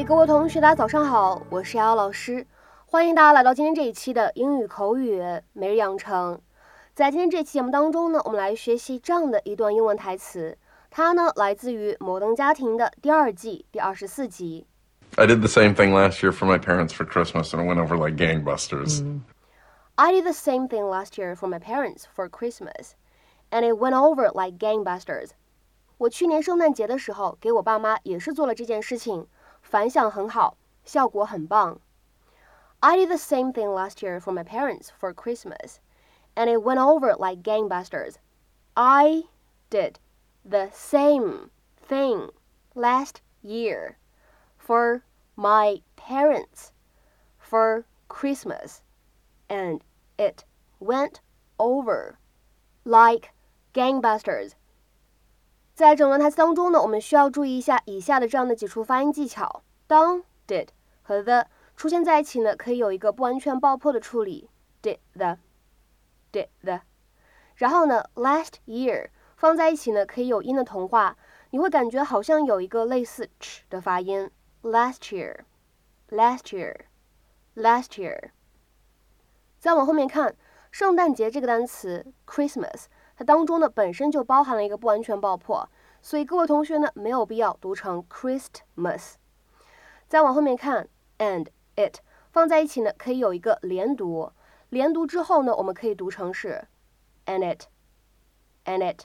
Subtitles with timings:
[0.00, 2.46] 嘿，各位同学，大家早上好，我是瑶瑶老师，
[2.86, 5.22] 欢迎大家来到今天这一期的英语口语
[5.52, 6.40] 每日养成。
[6.94, 10.56] 在今天这期节目当中呢，我们来学习这样的一段英文台词，
[10.88, 14.66] 它呢来自于《摩登家庭》的第二季第二十四集。
[15.16, 17.98] I did the same thing last year for my parents for Christmas, and it went over
[17.98, 19.04] like gangbusters.
[19.96, 22.92] I did the same thing last year for my parents for Christmas,
[23.50, 25.32] and it went over like gangbusters.
[25.98, 29.26] 我去年圣诞节的时候给我爸妈也是做了这件事情，
[29.61, 31.79] 反响很好，效果很棒。
[32.81, 35.79] I did the same thing last year for my parents for Christmas,
[36.35, 38.15] and it went over like gangbusters.
[38.75, 39.23] I
[39.69, 39.95] did
[40.43, 41.49] the same
[41.87, 42.29] thing
[42.75, 43.95] last year
[44.57, 45.01] for
[45.35, 46.71] my parents
[47.39, 48.81] for Christmas,
[49.49, 49.81] and
[50.17, 50.43] it
[50.79, 51.21] went
[51.57, 52.19] over
[52.83, 53.31] like
[53.73, 54.53] gangbusters.
[55.80, 59.62] 在整段台词当中呢，我们需要注意一下以下的这样的几处发音技巧。
[59.86, 60.66] 当 did
[61.00, 64.50] 和 the 出现在一起呢，可以有一个不完全爆破的处理
[64.82, 66.82] ，did the，did the。
[67.54, 69.08] 然后呢，last year
[69.38, 71.14] 放在一起呢，可以有音的同化，
[71.48, 74.30] 你会感觉好像有一个类似 ch 的发音
[74.62, 78.32] ，last year，last year，last year。
[79.58, 80.36] 再往后面看，
[80.70, 82.84] 圣诞节这个单词 Christmas。
[83.20, 85.68] 它当中呢本身就包含了一个不完全爆破，
[86.00, 89.16] 所以各位同学呢没有必要读成 Christmas。
[90.08, 91.98] 再往后面看，and it
[92.32, 94.32] 放在一起呢可以有一个连读，
[94.70, 96.66] 连读之后呢我们可以读成是
[97.26, 99.02] and it，and it。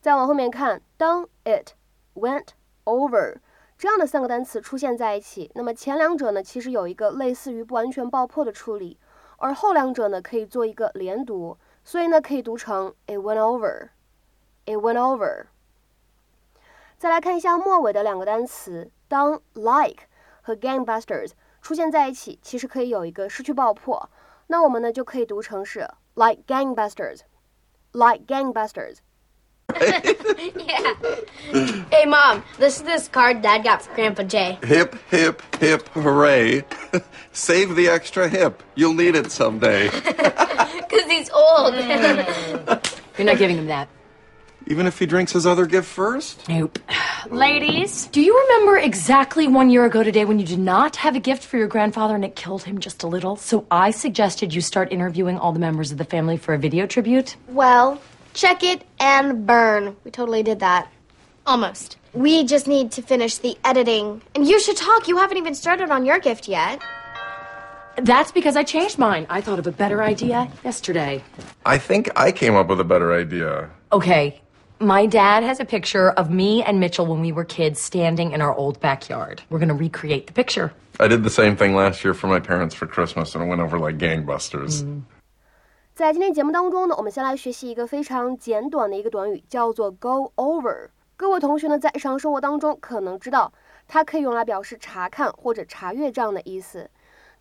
[0.00, 1.74] 再往后面看，当 it
[2.14, 2.48] went
[2.82, 3.36] over
[3.78, 8.98] 这样的三个单词出现在一起，那么前两者呢其实有一个类似于不完全爆破的处理，
[9.36, 11.56] 而后两者呢可以做一个连读。
[11.83, 13.89] 所以呢，可以读成 it went over,
[14.65, 15.45] it went over。
[16.97, 20.03] 再来看一下末尾的两个单词，当 like
[20.41, 21.31] 和 gangbusters
[21.61, 24.09] 出现在一起，其实可以有一个失去爆破，
[24.47, 27.21] 那我们呢就可以读成是 like gangbusters,
[27.93, 30.95] like gangbusters。yeah.
[31.91, 34.57] Hey, Mom, this is this card Dad got for Grandpa Jay.
[34.63, 36.65] Hip, hip, hip, hooray.
[37.31, 38.63] Save the extra hip.
[38.75, 39.89] You'll need it someday.
[40.94, 41.74] Because he's old.
[41.74, 43.00] Mm.
[43.18, 43.88] You're not giving him that.
[44.66, 46.48] Even if he drinks his other gift first?
[46.48, 46.78] Nope.
[47.30, 51.20] Ladies, do you remember exactly one year ago today when you did not have a
[51.20, 53.36] gift for your grandfather and it killed him just a little?
[53.36, 56.86] So I suggested you start interviewing all the members of the family for a video
[56.86, 57.36] tribute.
[57.48, 58.00] Well,
[58.32, 59.96] check it and burn.
[60.04, 60.88] We totally did that.
[61.46, 61.98] Almost.
[62.14, 64.22] We just need to finish the editing.
[64.34, 65.08] And you should talk.
[65.08, 66.80] You haven't even started on your gift yet.
[67.95, 69.25] That's because I changed mine.
[69.29, 71.21] I thought of a better idea yesterday.
[71.65, 73.69] I think I came up with a better idea.
[73.91, 74.41] Okay.
[74.81, 78.41] My dad has a picture of me and Mitchell when we were kids standing in
[78.41, 79.41] our old backyard.
[79.49, 80.71] We're going to recreate the picture.
[81.01, 83.59] I did the same thing last year for my parents for Christmas, and it went
[83.59, 84.85] over like gangbusters.
[85.93, 90.87] 在今天节目当中呢，我们先来学习一个非常简短的一个短语，叫做 go over。
[91.17, 93.51] 各位同学呢，在日常生活当中可能知道，
[93.85, 96.89] 它可以用来表示查看或者查阅这样的意思。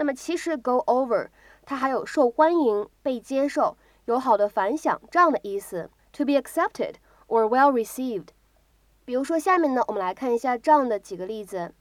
[0.00, 1.28] 那么其实 go over
[1.66, 6.94] 它还有受欢迎、被接受、有好的反响这样的意思，to be accepted
[7.28, 8.28] or well received。
[9.04, 11.74] 比如说下面呢，我们来看一下这样的几个例子。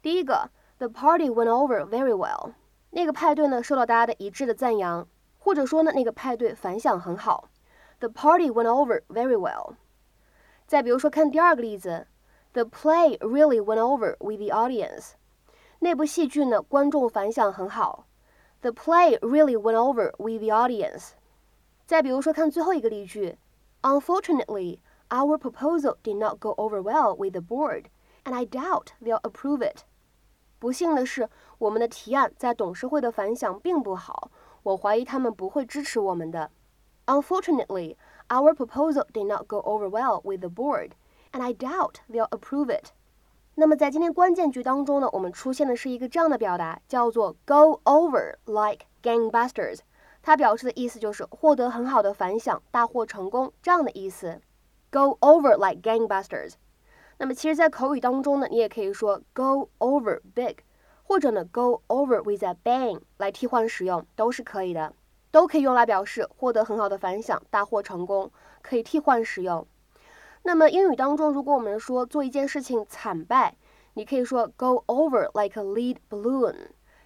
[0.00, 2.52] 第一个，The party went over very well。
[2.90, 5.08] 那个派对呢受到大家的一致的赞扬，
[5.38, 7.48] 或者说呢那个派对反响很好。
[7.98, 9.74] The party went over very well。
[10.68, 12.06] 再比如说看第二个例子
[12.52, 15.14] ，The play really went over with the audience。
[15.79, 18.05] 那部戏剧呢，观众反响很好。
[18.61, 21.09] The play really went over with the audience。
[21.85, 23.37] 再比如说，看最后一个例句，
[23.83, 24.79] Unfortunately,
[25.09, 27.85] our proposal did not go over well with the board,
[28.23, 29.81] and I doubt they'll approve it。
[30.57, 31.29] 不幸的是，
[31.59, 34.31] 我们的提案在董事会的反响并不好，
[34.63, 36.49] 我怀疑他们不会支持我们的。
[37.05, 37.95] Unfortunately,
[38.29, 40.93] our proposal did not go over well with the board,
[41.31, 42.93] and I doubt they'll approve it。
[43.60, 49.80] 那么在今天关键句当中呢，我们出现的是一个这样的表达，叫做 go over like gangbusters。
[50.22, 54.40] 它表示的意思就是获得很好的反响，大获成功这样的意思。
[54.90, 56.54] go over like gangbusters。
[57.18, 60.60] 那么其实，在口语当中呢，你也可以说 go over big，
[61.02, 64.94] 或者呢 go over with a bang 来替换使用，都是可以的，
[65.30, 68.32] 都可以用来表示获得很好的反响，大获成功，
[68.62, 69.66] 可以替换使用。
[70.42, 73.56] 那么英语当中，如果我们说做一件事情惨败，
[73.94, 76.54] 你可以说 go over like a lead balloon，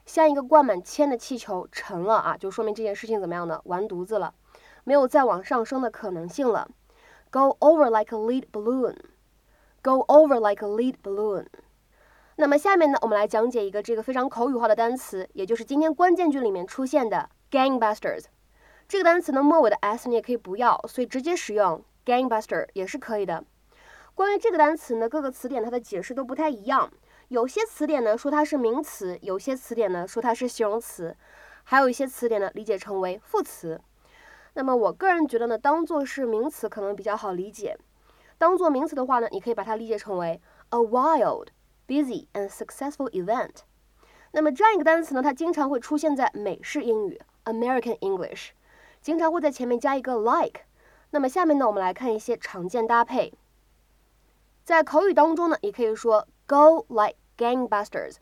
[0.06, 3.60] 像一个灌满铅的气球沉了啊，就说明这件事情怎么样呢？
[3.64, 4.34] 完犊子了，
[4.84, 6.70] 没有再往上升的可能性了。
[7.30, 11.46] Go over like a lead balloon，go over like a lead balloon。
[12.36, 18.24] 那么下面呢，我们来讲解一个这个非常口语化的单词，也就是今天关键句里面出现的 gangbusters。
[18.86, 23.44] 这个单词呢，末尾的 s 你也可以不要，所以直接使用 gangbuster 也是可以的。
[24.14, 26.90] 关于这个单词呢，各个词典它的解释都不太一样，
[27.28, 31.16] 有些词典呢说它是名词，有些词典呢说它是形容词，
[31.64, 33.80] 还有一些词典呢理解成为副词。
[34.54, 37.76] 那么我个人觉得呢，当做是名词可能比较好理解。
[38.38, 40.40] 当做名词的话呢，你可以把它理解成为
[40.70, 41.48] a wild。
[41.86, 43.56] busy and successful event。
[44.32, 48.52] 那么这样一个单词呢，它经常会出现在美式英语 （American English），
[49.02, 50.62] 经常会在前面加一个 like。
[51.14, 53.32] 那么下面呢，我们来看一些常见搭配。
[54.64, 58.16] 在口语当中呢，也可以说 go like gangbusters，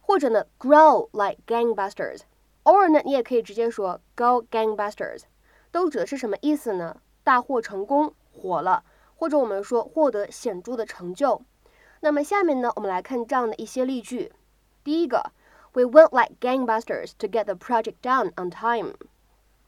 [0.00, 2.20] 或者呢 grow like gangbusters。
[2.62, 5.24] 偶尔呢，你也可以直接说 go gangbusters，
[5.70, 7.02] 都指的是什么意思呢？
[7.22, 8.84] 大获成功，火了，
[9.16, 11.42] 或者我们说获得显著的成就。
[12.00, 14.32] 那么下面呢，我们来看这样的一些例句。
[14.82, 15.32] 第一个
[15.74, 18.94] ，We went like gangbusters to get the project done on time。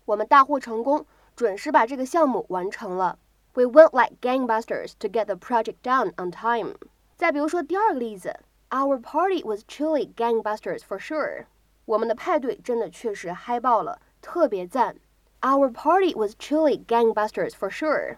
[0.07, 1.05] 我们大获成功，
[1.36, 3.19] 准时把这个项目完成了。
[3.54, 6.75] We went like gangbusters to get the project done on time。
[7.16, 11.46] 再比如说第二个例子，Our party was truly gangbusters for sure。
[11.86, 14.98] 我们的派对真的确实嗨爆了，特别赞。
[15.42, 18.18] Our party was truly gangbusters for sure。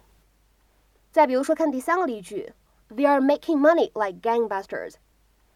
[1.12, 2.54] 再比如说看第三个例句。
[2.92, 4.96] They are making money like gangbusters.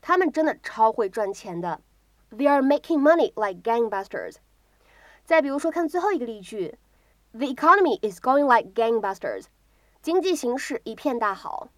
[0.01, 1.81] 他们真的超会赚钱的。
[2.29, 4.35] They are making money like gangbusters.
[5.25, 6.77] 再比如说，看最后一个例句
[7.32, 9.44] ：The economy is going like gangbusters.
[10.00, 11.68] 经济形势一片大好。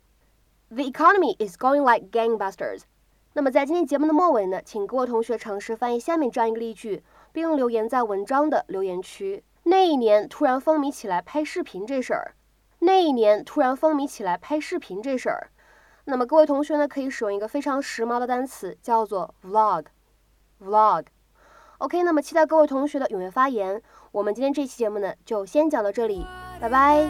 [0.69, 2.83] The economy is going like gangbusters.
[3.33, 7.03] 那么在今天节目的末尾呢，请各位同学尝试翻译下面这样一个例句，
[7.33, 9.45] 并留言在文章的留言区。
[9.65, 12.35] 那一年突然风靡起来拍视频这事儿。
[12.81, 15.51] 那一年突然风靡起来拍视频这事儿，
[16.05, 19.85] 那么各位同学呢，可以使用一个非常时髦的单词，叫做 vlog。
[20.61, 21.05] vlog。
[21.79, 23.83] OK，那么期待各位同学的踊跃发言。
[24.13, 26.27] 我们今天这期节目呢，就先讲到这里，
[26.61, 27.09] 拜拜。